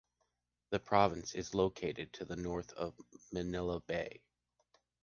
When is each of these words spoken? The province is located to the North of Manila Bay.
The 0.71 0.79
province 0.79 1.35
is 1.35 1.53
located 1.53 2.11
to 2.13 2.25
the 2.25 2.35
North 2.35 2.73
of 2.73 2.95
Manila 3.31 3.81
Bay. 3.81 4.23